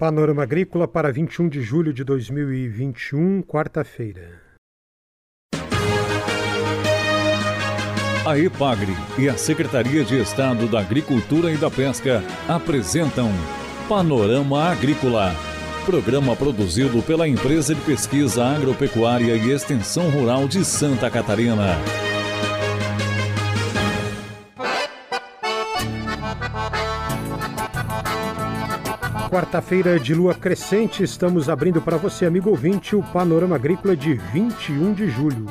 [0.00, 4.40] Panorama Agrícola para 21 de julho de 2021, quarta-feira.
[8.24, 13.28] A EPAGRE e a Secretaria de Estado da Agricultura e da Pesca apresentam
[13.90, 15.34] Panorama Agrícola,
[15.84, 21.76] programa produzido pela Empresa de Pesquisa Agropecuária e Extensão Rural de Santa Catarina.
[29.30, 34.92] Quarta-feira de lua crescente, estamos abrindo para você, amigo ouvinte, o Panorama Agrícola de 21
[34.92, 35.46] de julho.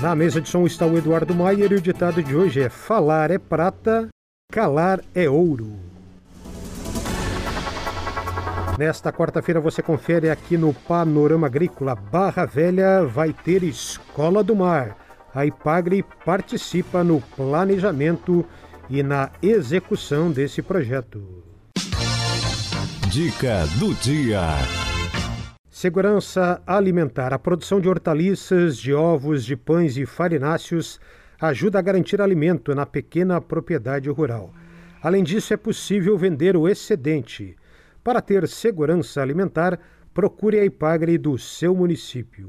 [0.00, 3.32] Na mesa de som está o Eduardo Maier e o ditado de hoje é: Falar
[3.32, 4.06] é prata,
[4.52, 5.72] calar é ouro.
[8.78, 14.96] Nesta quarta-feira você confere aqui no Panorama Agrícola Barra Velha vai ter Escola do Mar.
[15.34, 18.46] A Ipagre participa no planejamento
[18.88, 21.49] e na execução desse projeto.
[23.10, 24.40] Dica do dia.
[25.68, 27.32] Segurança alimentar.
[27.32, 31.00] A produção de hortaliças, de ovos, de pães e farináceos
[31.40, 34.54] ajuda a garantir alimento na pequena propriedade rural.
[35.02, 37.56] Além disso, é possível vender o excedente.
[38.04, 39.76] Para ter segurança alimentar,
[40.14, 42.48] procure a Ipagre do seu município.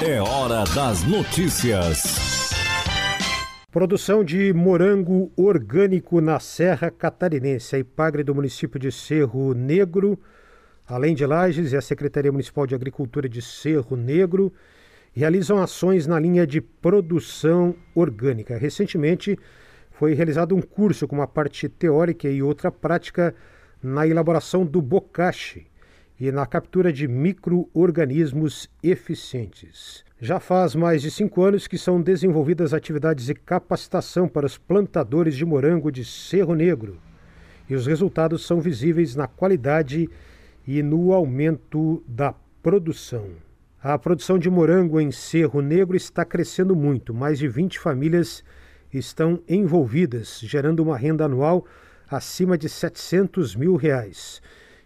[0.00, 2.29] É hora das notícias.
[3.70, 7.76] Produção de morango orgânico na Serra Catarinense.
[7.76, 10.18] A Ipagre do município de Cerro Negro,
[10.84, 14.52] além de Lages e a Secretaria Municipal de Agricultura de Cerro Negro,
[15.12, 18.58] realizam ações na linha de produção orgânica.
[18.58, 19.38] Recentemente
[19.92, 23.32] foi realizado um curso com uma parte teórica e outra prática
[23.80, 25.69] na elaboração do bocache
[26.20, 30.04] e na captura de micro-organismos eficientes.
[30.20, 35.34] Já faz mais de cinco anos que são desenvolvidas atividades de capacitação para os plantadores
[35.34, 36.98] de morango de Cerro Negro.
[37.70, 40.10] E os resultados são visíveis na qualidade
[40.66, 43.30] e no aumento da produção.
[43.82, 47.14] A produção de morango em Cerro Negro está crescendo muito.
[47.14, 48.44] Mais de 20 famílias
[48.92, 51.64] estão envolvidas, gerando uma renda anual
[52.10, 54.42] acima de 700 mil reais.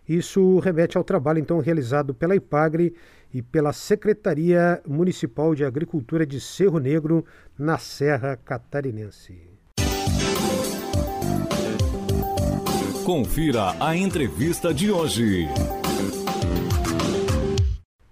[0.08, 2.94] Isso remete ao trabalho então realizado pela Ipagre
[3.32, 7.24] e pela Secretaria Municipal de Agricultura de Cerro Negro,
[7.58, 9.54] na Serra Catarinense.
[13.04, 15.46] Confira a entrevista de hoje.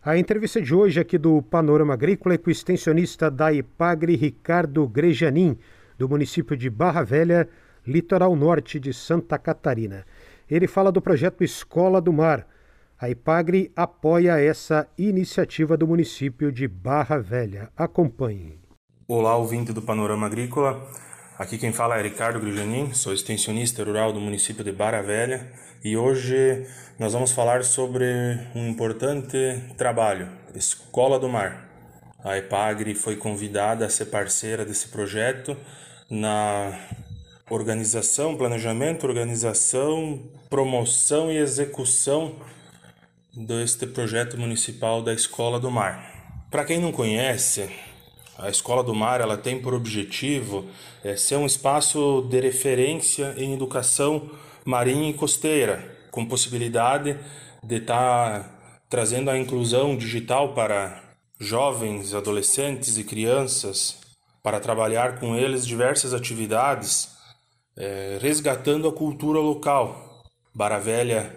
[0.04, 4.86] A entrevista de hoje aqui do Panorama Agrícola é com o extensionista da Ipagre, Ricardo
[4.88, 5.56] Grejanin,
[5.96, 7.48] do município de Barra Velha,
[7.86, 10.04] litoral norte de Santa Catarina.
[10.52, 12.46] Ele fala do projeto Escola do Mar,
[13.00, 17.70] a Ipagre apoia essa iniciativa do município de Barra Velha.
[17.74, 18.60] Acompanhe.
[19.08, 20.86] Olá, ouvinte do Panorama Agrícola.
[21.38, 25.50] Aqui quem fala é Ricardo Grijanin, sou extensionista rural do município de Barra Velha
[25.82, 26.66] e hoje
[26.98, 28.04] nós vamos falar sobre
[28.54, 31.66] um importante trabalho, Escola do Mar.
[32.22, 35.56] A Ipagre foi convidada a ser parceira desse projeto
[36.10, 36.78] na
[37.50, 42.36] organização, planejamento, organização, promoção e execução
[43.34, 46.46] deste projeto municipal da Escola do Mar.
[46.50, 47.70] Para quem não conhece,
[48.38, 50.66] a Escola do Mar ela tem por objetivo
[51.02, 54.30] é, ser um espaço de referência em educação
[54.64, 57.18] marinha e costeira, com possibilidade
[57.62, 61.02] de estar tá trazendo a inclusão digital para
[61.38, 63.98] jovens, adolescentes e crianças,
[64.42, 67.08] para trabalhar com eles diversas atividades,
[67.76, 70.22] é, resgatando a cultura local.
[70.54, 71.34] Barra Velha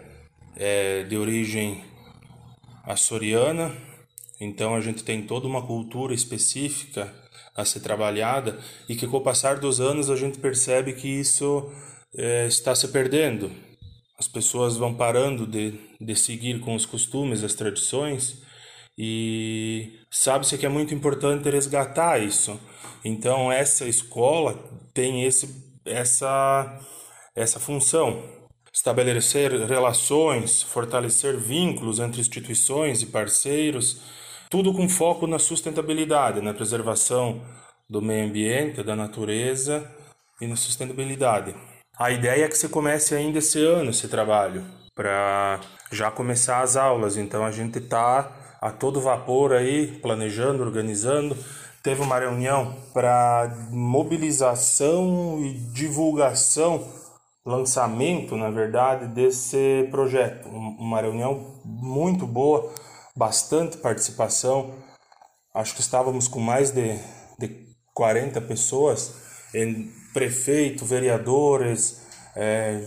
[0.56, 1.84] é de origem
[2.84, 3.76] açoriana,
[4.40, 7.14] então a gente tem toda uma cultura específica
[7.56, 11.72] a ser trabalhada e que com o passar dos anos a gente percebe que isso
[12.16, 13.50] é, está se perdendo.
[14.20, 18.42] As pessoas vão parando de, de seguir com os costumes, as tradições
[18.98, 22.60] e sabe-se que é muito importante resgatar isso.
[23.04, 24.54] Então essa escola
[24.94, 26.80] tem esse, essa,
[27.36, 28.24] essa função
[28.74, 34.02] estabelecer relações, fortalecer vínculos entre instituições e parceiros,
[34.50, 37.42] tudo com foco na sustentabilidade, na preservação
[37.90, 39.90] do meio ambiente, da natureza
[40.42, 41.56] e na sustentabilidade.
[41.98, 45.62] A ideia é que se comece ainda esse ano esse trabalho, para
[45.92, 47.16] já começar as aulas.
[47.16, 51.38] Então a gente está a todo vapor aí, planejando, organizando.
[51.86, 56.84] Teve uma reunião para mobilização e divulgação
[57.46, 60.50] lançamento, na verdade, desse projeto.
[60.50, 62.74] Uma reunião muito boa,
[63.16, 64.74] bastante participação.
[65.54, 66.98] Acho que estávamos com mais de,
[67.38, 69.14] de 40 pessoas,
[70.12, 72.02] prefeito, vereadores,
[72.36, 72.84] é,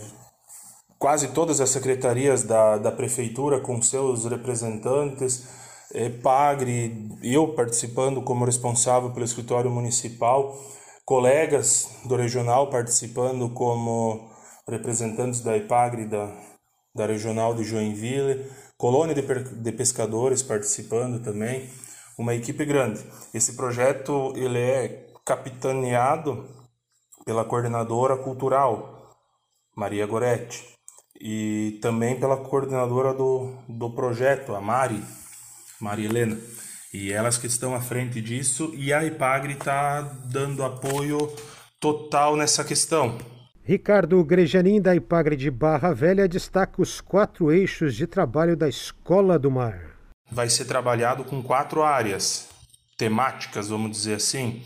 [0.97, 5.47] quase todas as secretarias da, da prefeitura com seus representantes,
[6.21, 10.55] Pagre, eu participando como responsável pelo escritório municipal,
[11.03, 14.29] colegas do regional participando como
[14.67, 16.31] representantes da IPAGRE da,
[16.93, 18.45] da regional de Joinville,
[18.77, 21.67] colônia de, de pescadores participando também,
[22.19, 23.03] uma equipe grande.
[23.33, 26.47] Esse projeto ele é capitaneado
[27.25, 29.17] pela coordenadora cultural
[29.75, 30.67] Maria Goretti
[31.19, 35.03] e também pela coordenadora do, do projeto, a Mari,
[35.81, 36.37] Maria Helena.
[36.93, 41.31] E elas que estão à frente disso e a IPAGRE está dando apoio
[41.79, 43.17] total nessa questão.
[43.63, 49.37] Ricardo Grejanin, da IPAGRE de Barra Velha, destaca os quatro eixos de trabalho da Escola
[49.37, 49.79] do Mar.
[50.31, 52.49] Vai ser trabalhado com quatro áreas
[52.97, 54.63] temáticas, vamos dizer assim,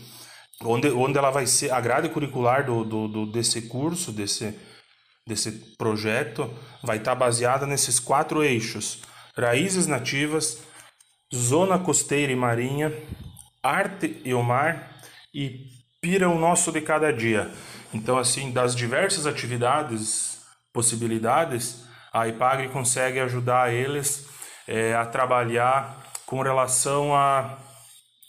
[0.62, 4.58] onde, onde ela vai ser, a grade curricular do, do, do desse curso, desse,
[5.26, 6.50] desse projeto,
[6.82, 9.02] vai estar baseada nesses quatro eixos:
[9.36, 10.58] raízes nativas,
[11.32, 12.92] Zona Costeira e Marinha,
[13.62, 15.00] Arte e o Mar
[15.32, 17.50] e Pira o Nosso de Cada Dia.
[17.92, 20.42] Então, assim, das diversas atividades,
[20.72, 24.28] possibilidades, a IPAGRE consegue ajudar eles
[24.68, 27.58] é, a trabalhar com relação a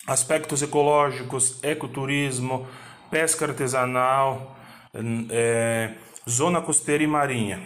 [0.07, 2.67] aspectos ecológicos, ecoturismo,
[3.09, 4.55] pesca artesanal,
[5.29, 5.95] é,
[6.29, 7.61] zona costeira e marinha.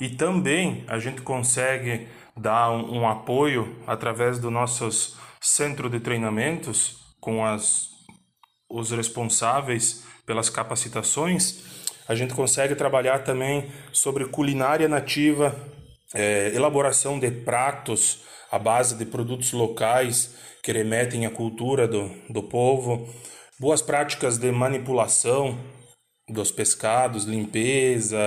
[0.00, 6.98] E também a gente consegue dar um, um apoio através do nossos centro de treinamentos
[7.20, 7.88] com as,
[8.68, 11.62] os responsáveis pelas capacitações,
[12.08, 15.54] a gente consegue trabalhar também sobre culinária nativa,
[16.14, 22.42] é, elaboração de pratos à base de produtos locais que remetem à cultura do, do
[22.42, 23.08] povo,
[23.58, 25.58] boas práticas de manipulação
[26.28, 28.18] dos pescados, limpeza,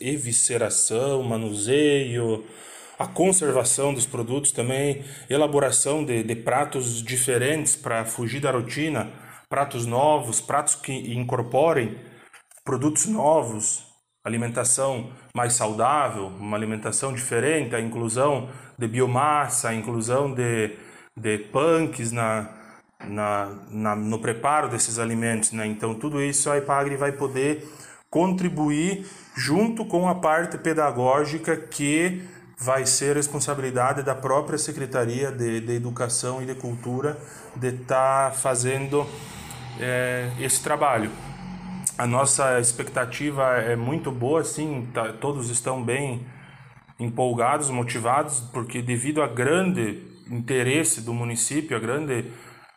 [0.00, 2.44] evisceração, manuseio,
[2.98, 9.10] a conservação dos produtos também, elaboração de, de pratos diferentes para fugir da rotina,
[9.48, 11.98] pratos novos, pratos que incorporem
[12.64, 13.84] produtos novos,
[14.24, 18.48] alimentação mais saudável, uma alimentação diferente, a inclusão
[18.78, 20.72] de biomassa, a inclusão de,
[21.16, 22.48] de punks na,
[23.04, 25.52] na, na, no preparo desses alimentos.
[25.52, 25.66] Né?
[25.66, 27.68] Então, tudo isso a IPAGRE vai poder
[28.10, 29.06] contribuir
[29.36, 32.22] junto com a parte pedagógica que
[32.58, 37.18] vai ser responsabilidade da própria Secretaria de, de Educação e de Cultura
[37.54, 39.06] de estar tá fazendo
[39.78, 41.10] é, esse trabalho.
[41.98, 46.26] A nossa expectativa é muito boa, sim, tá, todos estão bem
[46.98, 52.24] empolgados, motivados, porque devido ao grande interesse do município, a grande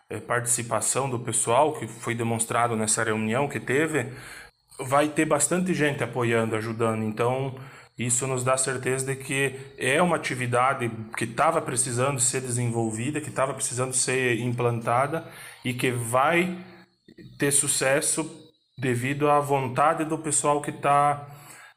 [0.10, 4.12] é, participação do pessoal que foi demonstrado nessa reunião que teve,
[4.80, 7.04] vai ter bastante gente apoiando, ajudando.
[7.04, 7.56] Então,
[8.00, 13.28] isso nos dá certeza de que é uma atividade que estava precisando ser desenvolvida, que
[13.28, 15.28] estava precisando ser implantada
[15.66, 16.58] e que vai
[17.38, 21.28] ter sucesso devido à vontade do pessoal que está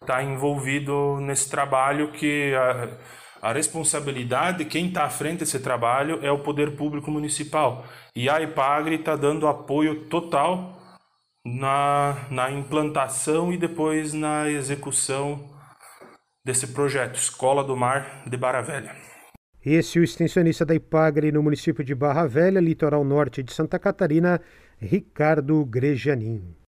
[0.07, 6.31] tá envolvido nesse trabalho, que a, a responsabilidade, quem está à frente desse trabalho é
[6.31, 7.85] o poder público municipal.
[8.15, 10.79] E a IPAGRE está dando apoio total
[11.45, 15.51] na, na implantação e depois na execução
[16.45, 18.97] desse projeto Escola do Mar de Barra Velha.
[19.65, 23.79] Esse é o extensionista da IPAGRE no município de Barra Velha, litoral norte de Santa
[23.79, 24.41] Catarina,
[24.77, 26.62] Ricardo Grejanin.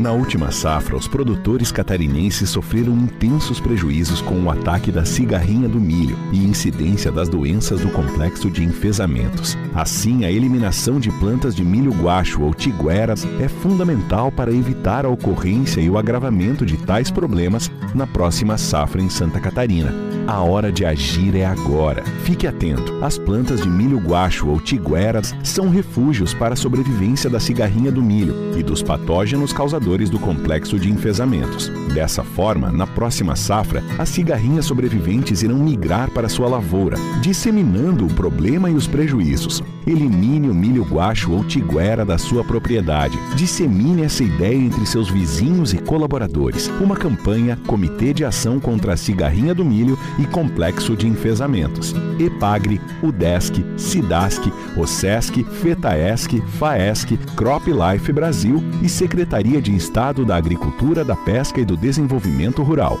[0.00, 5.78] Na última safra, os produtores catarinenses sofreram intensos prejuízos com o ataque da cigarrinha do
[5.78, 9.58] milho e incidência das doenças do complexo de enfesamentos.
[9.74, 15.10] Assim, a eliminação de plantas de milho guacho ou tigueras é fundamental para evitar a
[15.10, 20.07] ocorrência e o agravamento de tais problemas na próxima safra em Santa Catarina.
[20.28, 22.04] A hora de agir é agora.
[22.22, 23.02] Fique atento.
[23.02, 28.02] As plantas de milho guacho ou tigueras são refúgios para a sobrevivência da cigarrinha do
[28.02, 31.70] milho e dos patógenos causadores do complexo de enfesamentos.
[31.94, 38.12] Dessa forma, na próxima safra, as cigarrinhas sobreviventes irão migrar para sua lavoura, disseminando o
[38.12, 39.62] problema e os prejuízos.
[39.88, 43.18] Elimine o milho guacho ou tiguera da sua propriedade.
[43.34, 46.68] Dissemine essa ideia entre seus vizinhos e colaboradores.
[46.78, 51.94] Uma campanha Comitê de Ação contra a Cigarrinha do Milho e Complexo de Enfesamentos.
[52.18, 61.02] EPAGRE, UDESC, SIDASC, OSESC, FETAESC, FAESC, Crop Life Brasil e Secretaria de Estado da Agricultura,
[61.02, 63.00] da Pesca e do Desenvolvimento Rural.